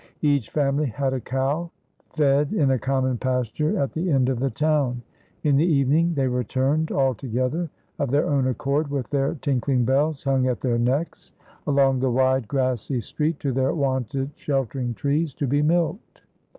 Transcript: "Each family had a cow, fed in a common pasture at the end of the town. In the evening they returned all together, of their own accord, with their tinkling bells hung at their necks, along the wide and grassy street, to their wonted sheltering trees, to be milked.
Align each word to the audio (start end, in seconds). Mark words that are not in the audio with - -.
"Each 0.23 0.49
family 0.49 0.87
had 0.87 1.13
a 1.13 1.19
cow, 1.21 1.69
fed 2.15 2.53
in 2.53 2.71
a 2.71 2.79
common 2.79 3.19
pasture 3.19 3.77
at 3.79 3.93
the 3.93 4.09
end 4.09 4.29
of 4.29 4.39
the 4.39 4.49
town. 4.49 5.03
In 5.43 5.57
the 5.57 5.63
evening 5.67 6.15
they 6.15 6.27
returned 6.27 6.89
all 6.91 7.13
together, 7.13 7.69
of 7.99 8.09
their 8.09 8.27
own 8.27 8.47
accord, 8.47 8.87
with 8.89 9.07
their 9.11 9.35
tinkling 9.43 9.85
bells 9.85 10.23
hung 10.23 10.47
at 10.47 10.61
their 10.61 10.79
necks, 10.79 11.31
along 11.67 11.99
the 11.99 12.09
wide 12.09 12.37
and 12.37 12.47
grassy 12.47 12.99
street, 12.99 13.39
to 13.41 13.51
their 13.51 13.75
wonted 13.75 14.31
sheltering 14.35 14.95
trees, 14.95 15.35
to 15.35 15.45
be 15.45 15.61
milked. 15.61 16.21